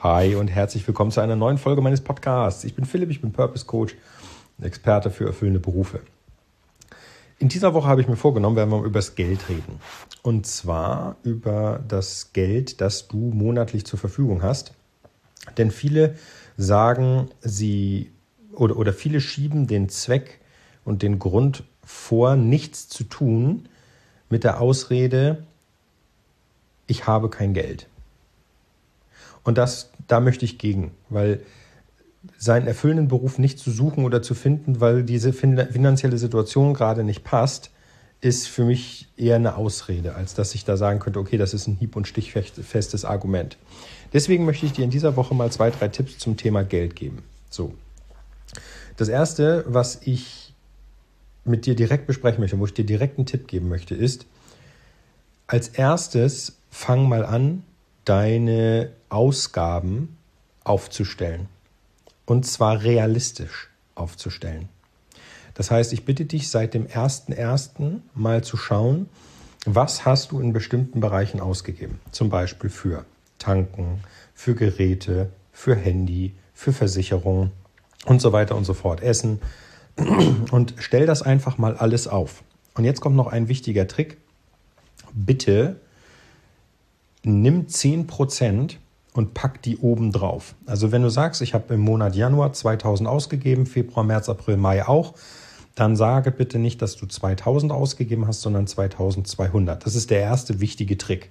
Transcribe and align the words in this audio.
Hi 0.00 0.36
und 0.36 0.46
herzlich 0.46 0.86
willkommen 0.86 1.10
zu 1.10 1.20
einer 1.20 1.34
neuen 1.34 1.58
Folge 1.58 1.82
meines 1.82 2.02
Podcasts. 2.02 2.62
Ich 2.62 2.76
bin 2.76 2.84
Philipp, 2.84 3.10
ich 3.10 3.20
bin 3.20 3.32
Purpose 3.32 3.66
Coach, 3.66 3.96
Experte 4.62 5.10
für 5.10 5.26
erfüllende 5.26 5.58
Berufe. 5.58 6.02
In 7.40 7.48
dieser 7.48 7.74
Woche 7.74 7.88
habe 7.88 8.00
ich 8.00 8.06
mir 8.06 8.14
vorgenommen, 8.14 8.54
werden 8.54 8.70
wir 8.70 8.84
über 8.84 9.00
das 9.00 9.16
Geld 9.16 9.48
reden. 9.48 9.80
Und 10.22 10.46
zwar 10.46 11.16
über 11.24 11.80
das 11.88 12.32
Geld, 12.32 12.80
das 12.80 13.08
du 13.08 13.16
monatlich 13.16 13.86
zur 13.86 13.98
Verfügung 13.98 14.44
hast. 14.44 14.72
Denn 15.56 15.72
viele 15.72 16.14
sagen, 16.56 17.30
sie 17.40 18.12
oder, 18.52 18.76
oder 18.76 18.92
viele 18.92 19.20
schieben 19.20 19.66
den 19.66 19.88
Zweck 19.88 20.38
und 20.84 21.02
den 21.02 21.18
Grund 21.18 21.64
vor, 21.82 22.36
nichts 22.36 22.88
zu 22.88 23.02
tun, 23.02 23.68
mit 24.30 24.44
der 24.44 24.60
Ausrede, 24.60 25.42
ich 26.86 27.08
habe 27.08 27.30
kein 27.30 27.52
Geld. 27.52 27.88
Und 29.48 29.56
das, 29.56 29.92
da 30.06 30.20
möchte 30.20 30.44
ich 30.44 30.58
gegen, 30.58 30.90
weil 31.08 31.40
seinen 32.36 32.66
erfüllenden 32.66 33.08
Beruf 33.08 33.38
nicht 33.38 33.58
zu 33.58 33.70
suchen 33.70 34.04
oder 34.04 34.20
zu 34.20 34.34
finden, 34.34 34.82
weil 34.82 35.04
diese 35.04 35.32
finanzielle 35.32 36.18
Situation 36.18 36.74
gerade 36.74 37.02
nicht 37.02 37.24
passt, 37.24 37.70
ist 38.20 38.46
für 38.46 38.66
mich 38.66 39.08
eher 39.16 39.36
eine 39.36 39.56
Ausrede, 39.56 40.16
als 40.16 40.34
dass 40.34 40.54
ich 40.54 40.66
da 40.66 40.76
sagen 40.76 40.98
könnte, 40.98 41.18
okay, 41.18 41.38
das 41.38 41.54
ist 41.54 41.66
ein 41.66 41.76
hieb- 41.76 41.96
und 41.96 42.06
stichfestes 42.06 43.06
Argument. 43.06 43.56
Deswegen 44.12 44.44
möchte 44.44 44.66
ich 44.66 44.72
dir 44.72 44.84
in 44.84 44.90
dieser 44.90 45.16
Woche 45.16 45.34
mal 45.34 45.50
zwei, 45.50 45.70
drei 45.70 45.88
Tipps 45.88 46.18
zum 46.18 46.36
Thema 46.36 46.62
Geld 46.62 46.94
geben. 46.94 47.22
So. 47.48 47.72
Das 48.98 49.08
erste, 49.08 49.64
was 49.66 50.02
ich 50.02 50.52
mit 51.46 51.64
dir 51.64 51.74
direkt 51.74 52.06
besprechen 52.06 52.40
möchte, 52.40 52.58
wo 52.58 52.66
ich 52.66 52.74
dir 52.74 52.84
direkt 52.84 53.16
einen 53.16 53.24
Tipp 53.24 53.48
geben 53.48 53.70
möchte, 53.70 53.94
ist, 53.94 54.26
als 55.46 55.68
erstes 55.68 56.58
fang 56.68 57.08
mal 57.08 57.24
an, 57.24 57.62
deine 58.08 58.90
Ausgaben 59.10 60.16
aufzustellen. 60.64 61.48
Und 62.24 62.46
zwar 62.46 62.82
realistisch 62.82 63.68
aufzustellen. 63.94 64.68
Das 65.52 65.70
heißt, 65.70 65.92
ich 65.92 66.04
bitte 66.04 66.24
dich 66.24 66.48
seit 66.50 66.72
dem 66.72 66.86
1.1. 66.86 68.00
mal 68.14 68.42
zu 68.44 68.56
schauen, 68.56 69.08
was 69.66 70.06
hast 70.06 70.32
du 70.32 70.40
in 70.40 70.52
bestimmten 70.52 71.00
Bereichen 71.00 71.40
ausgegeben. 71.40 72.00
Zum 72.10 72.30
Beispiel 72.30 72.70
für 72.70 73.04
Tanken, 73.38 74.00
für 74.34 74.54
Geräte, 74.54 75.30
für 75.52 75.74
Handy, 75.74 76.34
für 76.54 76.72
Versicherungen 76.72 77.50
und 78.06 78.22
so 78.22 78.32
weiter 78.32 78.56
und 78.56 78.64
so 78.64 78.72
fort. 78.72 79.02
Essen. 79.02 79.40
Und 80.52 80.74
stell 80.78 81.06
das 81.06 81.22
einfach 81.22 81.58
mal 81.58 81.76
alles 81.76 82.06
auf. 82.06 82.44
Und 82.74 82.84
jetzt 82.84 83.00
kommt 83.00 83.16
noch 83.16 83.26
ein 83.26 83.48
wichtiger 83.48 83.88
Trick. 83.88 84.18
Bitte 85.12 85.80
nimm 87.24 87.66
10% 87.66 88.76
und 89.12 89.34
pack 89.34 89.62
die 89.62 89.78
oben 89.78 90.12
drauf. 90.12 90.54
Also 90.66 90.92
wenn 90.92 91.02
du 91.02 91.10
sagst, 91.10 91.42
ich 91.42 91.54
habe 91.54 91.74
im 91.74 91.80
Monat 91.80 92.14
Januar 92.14 92.52
2000 92.52 93.08
ausgegeben, 93.08 93.66
Februar, 93.66 94.04
März, 94.04 94.28
April, 94.28 94.56
Mai 94.56 94.86
auch, 94.86 95.14
dann 95.74 95.96
sage 95.96 96.30
bitte 96.30 96.58
nicht, 96.58 96.82
dass 96.82 96.96
du 96.96 97.06
2000 97.06 97.72
ausgegeben 97.72 98.26
hast, 98.26 98.42
sondern 98.42 98.66
2200. 98.66 99.84
Das 99.84 99.94
ist 99.94 100.10
der 100.10 100.20
erste 100.20 100.60
wichtige 100.60 100.98
Trick. 100.98 101.30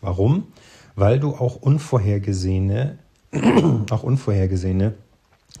Warum? 0.00 0.48
Weil 0.94 1.20
du 1.20 1.34
auch 1.34 1.56
unvorhergesehene, 1.56 2.98
auch 3.90 4.02
unvorhergesehene 4.02 4.94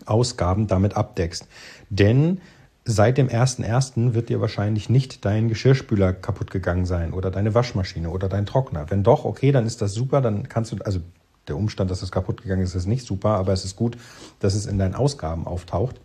Ausgaben 0.06 0.66
damit 0.66 0.96
abdeckst. 0.96 1.46
Denn 1.90 2.40
seit 2.84 3.18
dem 3.18 3.28
1.1. 3.28 4.14
wird 4.14 4.28
dir 4.28 4.40
wahrscheinlich 4.40 4.88
nicht 4.88 5.24
dein 5.24 5.48
Geschirrspüler 5.48 6.12
kaputt 6.12 6.50
gegangen 6.50 6.86
sein 6.86 7.12
oder 7.12 7.30
deine 7.30 7.54
Waschmaschine 7.54 8.10
oder 8.10 8.28
dein 8.28 8.46
Trockner. 8.46 8.90
Wenn 8.90 9.02
doch, 9.02 9.24
okay, 9.24 9.52
dann 9.52 9.66
ist 9.66 9.80
das 9.80 9.94
super, 9.94 10.20
dann 10.20 10.48
kannst 10.48 10.72
du, 10.72 10.76
also 10.84 11.00
der 11.48 11.56
Umstand, 11.56 11.90
dass 11.90 12.02
es 12.02 12.10
kaputt 12.10 12.42
gegangen 12.42 12.62
ist, 12.62 12.74
ist 12.74 12.86
nicht 12.86 13.06
super, 13.06 13.30
aber 13.30 13.52
es 13.52 13.64
ist 13.64 13.76
gut, 13.76 13.96
dass 14.40 14.54
es 14.54 14.66
in 14.66 14.78
deinen 14.78 14.94
Ausgaben 14.94 15.46
auftaucht. 15.46 16.00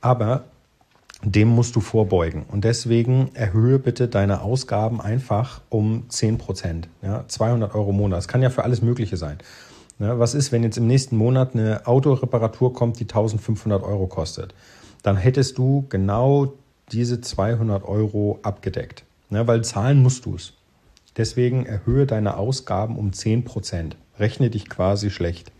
Aber 0.00 0.44
dem 1.22 1.48
musst 1.48 1.76
du 1.76 1.80
vorbeugen. 1.80 2.44
Und 2.50 2.64
deswegen 2.64 3.30
erhöhe 3.34 3.78
bitte 3.78 4.08
deine 4.08 4.40
Ausgaben 4.40 5.00
einfach 5.00 5.60
um 5.68 6.08
10 6.08 6.38
Prozent. 6.38 6.88
Ja, 7.02 7.24
200 7.28 7.74
Euro 7.74 7.90
im 7.90 7.96
Monat. 7.96 8.18
Das 8.18 8.28
kann 8.28 8.42
ja 8.42 8.50
für 8.50 8.64
alles 8.64 8.80
Mögliche 8.80 9.16
sein. 9.16 9.38
Ja, 9.98 10.18
was 10.18 10.32
ist, 10.34 10.50
wenn 10.50 10.62
jetzt 10.62 10.78
im 10.78 10.86
nächsten 10.86 11.16
Monat 11.16 11.54
eine 11.54 11.86
Autoreparatur 11.86 12.72
kommt, 12.72 12.98
die 12.98 13.04
1500 13.04 13.82
Euro 13.82 14.06
kostet? 14.06 14.54
Dann 15.02 15.16
hättest 15.16 15.58
du 15.58 15.86
genau 15.88 16.54
diese 16.92 17.20
200 17.20 17.84
Euro 17.84 18.38
abgedeckt. 18.42 19.04
Ja, 19.30 19.46
weil 19.46 19.64
zahlen 19.64 20.02
musst 20.02 20.26
du 20.26 20.34
es. 20.34 20.54
Deswegen 21.16 21.66
erhöhe 21.66 22.06
deine 22.06 22.36
Ausgaben 22.36 22.96
um 22.96 23.12
10 23.12 23.44
Prozent. 23.44 23.96
Rechne 24.18 24.50
dich 24.50 24.68
quasi 24.68 25.10
schlecht. 25.10 25.52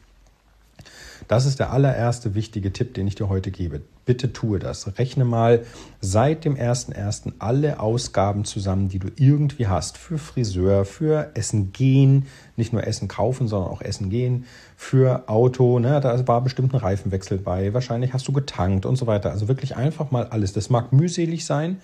Das 1.31 1.47
ist 1.47 1.61
der 1.61 1.73
allererste 1.73 2.35
wichtige 2.35 2.73
Tipp, 2.73 2.93
den 2.95 3.07
ich 3.07 3.15
dir 3.15 3.29
heute 3.29 3.53
gebe. 3.53 3.83
Bitte 4.05 4.33
tue 4.33 4.59
das. 4.59 4.99
Rechne 4.99 5.25
mal 5.25 5.65
seit 6.01 6.45
dem 6.45 6.57
1.1. 6.57 7.35
alle 7.39 7.79
Ausgaben 7.79 8.45
zusammen, 8.45 8.89
die 8.89 8.99
du 8.99 9.07
irgendwie 9.15 9.69
hast. 9.69 9.97
Für 9.97 10.19
Friseur, 10.19 10.85
für 10.85 11.31
Essen 11.35 11.73
gehen, 11.73 12.27
nicht 12.57 12.73
nur 12.73 12.85
Essen 12.85 13.07
kaufen, 13.07 13.47
sondern 13.47 13.71
auch 13.71 13.81
Essen 13.81 14.11
gehen. 14.11 14.47
Für 14.77 15.29
Auto, 15.29 15.79
ne, 15.79 16.01
da 16.01 16.27
war 16.27 16.41
bestimmt 16.41 16.75
ein 16.75 16.81
Reifenwechsel 16.81 17.39
bei. 17.39 17.73
Wahrscheinlich 17.75 18.13
hast 18.13 18.27
du 18.27 18.33
getankt 18.33 18.85
und 18.85 18.97
so 18.97 19.07
weiter. 19.07 19.31
Also 19.31 19.47
wirklich 19.47 19.77
einfach 19.77 20.11
mal 20.11 20.27
alles. 20.27 20.53
Das 20.53 20.69
mag 20.69 20.93
mühselig 20.93 21.47
sein, 21.47 21.77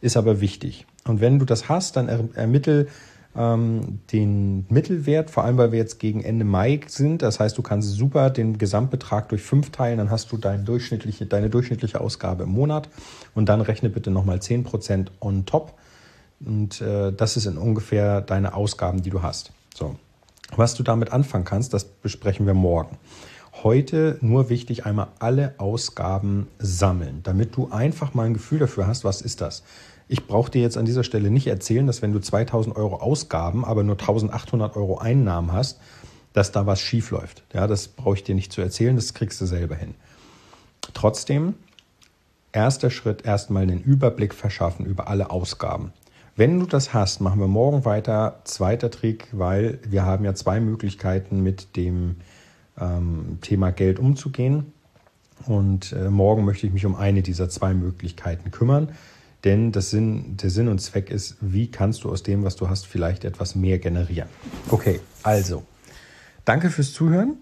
ist 0.00 0.16
aber 0.16 0.40
wichtig. 0.40 0.86
Und 1.06 1.20
wenn 1.20 1.38
du 1.38 1.44
das 1.44 1.68
hast, 1.68 1.96
dann 1.96 2.08
ermittel 2.34 2.88
ähm, 3.36 4.00
den 4.12 4.66
Mittelwert, 4.68 5.30
vor 5.30 5.44
allem 5.44 5.56
weil 5.56 5.72
wir 5.72 5.78
jetzt 5.78 5.98
gegen 5.98 6.22
Ende 6.22 6.44
Mai 6.44 6.80
sind. 6.86 7.22
Das 7.22 7.40
heißt, 7.40 7.56
du 7.58 7.62
kannst 7.62 7.90
super 7.90 8.30
den 8.30 8.58
Gesamtbetrag 8.58 9.28
durch 9.28 9.42
fünf 9.42 9.70
teilen, 9.70 9.98
dann 9.98 10.10
hast 10.10 10.30
du 10.32 10.36
dein 10.36 10.64
durchschnittliche, 10.64 11.26
deine 11.26 11.50
durchschnittliche 11.50 12.00
Ausgabe 12.00 12.44
im 12.44 12.50
Monat 12.50 12.88
und 13.34 13.48
dann 13.48 13.60
rechne 13.60 13.90
bitte 13.90 14.10
nochmal 14.10 14.38
10% 14.38 15.06
on 15.20 15.46
top. 15.46 15.74
Und 16.44 16.80
äh, 16.80 17.12
das 17.12 17.36
ist 17.36 17.46
in 17.46 17.56
ungefähr 17.56 18.20
deine 18.20 18.54
Ausgaben, 18.54 19.02
die 19.02 19.10
du 19.10 19.22
hast. 19.22 19.52
So. 19.74 19.96
Was 20.56 20.74
du 20.74 20.82
damit 20.82 21.12
anfangen 21.12 21.44
kannst, 21.44 21.72
das 21.74 21.84
besprechen 21.84 22.46
wir 22.46 22.54
morgen. 22.54 22.98
Heute 23.62 24.18
nur 24.20 24.48
wichtig, 24.48 24.84
einmal 24.84 25.08
alle 25.20 25.54
Ausgaben 25.58 26.48
sammeln, 26.58 27.20
damit 27.22 27.56
du 27.56 27.68
einfach 27.70 28.12
mal 28.12 28.24
ein 28.24 28.34
Gefühl 28.34 28.58
dafür 28.58 28.86
hast, 28.86 29.04
was 29.04 29.22
ist 29.22 29.40
das. 29.40 29.62
Ich 30.08 30.26
brauche 30.26 30.50
dir 30.50 30.60
jetzt 30.60 30.76
an 30.76 30.84
dieser 30.84 31.04
Stelle 31.04 31.30
nicht 31.30 31.46
erzählen, 31.46 31.86
dass 31.86 32.02
wenn 32.02 32.12
du 32.12 32.18
2000 32.18 32.76
Euro 32.76 32.96
Ausgaben, 32.96 33.64
aber 33.64 33.84
nur 33.84 33.94
1800 33.94 34.76
Euro 34.76 34.98
Einnahmen 34.98 35.52
hast, 35.52 35.78
dass 36.32 36.52
da 36.52 36.66
was 36.66 36.80
schief 36.80 37.10
läuft. 37.10 37.44
Ja, 37.54 37.66
das 37.66 37.88
brauche 37.88 38.16
ich 38.16 38.24
dir 38.24 38.34
nicht 38.34 38.52
zu 38.52 38.60
erzählen, 38.60 38.96
das 38.96 39.14
kriegst 39.14 39.40
du 39.40 39.46
selber 39.46 39.76
hin. 39.76 39.94
Trotzdem, 40.92 41.54
erster 42.52 42.90
Schritt, 42.90 43.24
erstmal 43.24 43.62
einen 43.62 43.80
Überblick 43.80 44.34
verschaffen 44.34 44.84
über 44.84 45.08
alle 45.08 45.30
Ausgaben. 45.30 45.92
Wenn 46.36 46.58
du 46.58 46.66
das 46.66 46.92
hast, 46.92 47.20
machen 47.20 47.38
wir 47.38 47.46
morgen 47.46 47.84
weiter. 47.84 48.40
Zweiter 48.42 48.90
Trick, 48.90 49.28
weil 49.30 49.78
wir 49.88 50.04
haben 50.04 50.24
ja 50.24 50.34
zwei 50.34 50.58
Möglichkeiten 50.58 51.42
mit 51.42 51.76
dem 51.76 52.16
ähm, 52.80 53.38
Thema 53.40 53.70
Geld 53.70 53.98
umzugehen. 53.98 54.72
Und 55.46 55.92
äh, 55.92 56.08
morgen 56.10 56.44
möchte 56.44 56.66
ich 56.66 56.72
mich 56.72 56.86
um 56.86 56.94
eine 56.94 57.22
dieser 57.22 57.48
zwei 57.48 57.74
Möglichkeiten 57.74 58.50
kümmern. 58.50 58.92
Denn 59.44 59.72
das 59.72 59.90
Sinn, 59.90 60.38
der 60.38 60.48
Sinn 60.48 60.68
und 60.68 60.80
Zweck 60.80 61.10
ist, 61.10 61.36
wie 61.40 61.70
kannst 61.70 62.04
du 62.04 62.10
aus 62.10 62.22
dem, 62.22 62.44
was 62.44 62.56
du 62.56 62.70
hast, 62.70 62.86
vielleicht 62.86 63.24
etwas 63.24 63.54
mehr 63.54 63.78
generieren. 63.78 64.28
Okay, 64.70 65.00
also, 65.22 65.64
danke 66.46 66.70
fürs 66.70 66.92
Zuhören. 66.92 67.36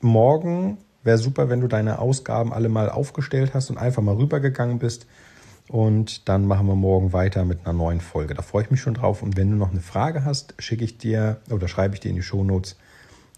Morgen 0.00 0.78
wäre 1.04 1.18
super, 1.18 1.48
wenn 1.48 1.60
du 1.60 1.68
deine 1.68 2.00
Ausgaben 2.00 2.52
alle 2.52 2.68
mal 2.68 2.90
aufgestellt 2.90 3.54
hast 3.54 3.70
und 3.70 3.78
einfach 3.78 4.02
mal 4.02 4.16
rübergegangen 4.16 4.80
bist. 4.80 5.06
Und 5.68 6.28
dann 6.28 6.46
machen 6.46 6.66
wir 6.66 6.74
morgen 6.74 7.12
weiter 7.12 7.44
mit 7.44 7.60
einer 7.64 7.76
neuen 7.76 8.00
Folge. 8.00 8.34
Da 8.34 8.42
freue 8.42 8.64
ich 8.64 8.70
mich 8.70 8.80
schon 8.80 8.94
drauf. 8.94 9.22
Und 9.22 9.36
wenn 9.36 9.50
du 9.50 9.56
noch 9.56 9.70
eine 9.70 9.80
Frage 9.80 10.24
hast, 10.24 10.54
schicke 10.58 10.84
ich 10.84 10.98
dir 10.98 11.40
oder 11.50 11.68
schreibe 11.68 11.94
ich 11.94 12.00
dir 12.00 12.08
in 12.08 12.16
die 12.16 12.22
Shownotes 12.22 12.76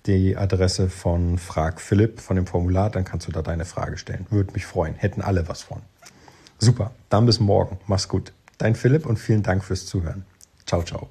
die 0.06 0.36
Adresse 0.36 0.88
von 0.88 1.38
Frag 1.38 1.80
Philipp 1.80 2.20
von 2.20 2.36
dem 2.36 2.46
Formular. 2.46 2.90
Dann 2.90 3.04
kannst 3.04 3.26
du 3.26 3.32
da 3.32 3.42
deine 3.42 3.64
Frage 3.64 3.98
stellen. 3.98 4.26
Würde 4.30 4.52
mich 4.52 4.66
freuen. 4.66 4.94
Hätten 4.94 5.22
alle 5.22 5.48
was 5.48 5.62
von. 5.62 5.82
Super, 6.58 6.92
dann 7.08 7.26
bis 7.26 7.40
morgen. 7.40 7.78
Mach's 7.86 8.08
gut. 8.08 8.32
Dein 8.58 8.74
Philipp 8.74 9.06
und 9.06 9.18
vielen 9.18 9.42
Dank 9.42 9.64
fürs 9.64 9.86
Zuhören. 9.86 10.24
Ciao, 10.66 10.82
ciao. 10.82 11.08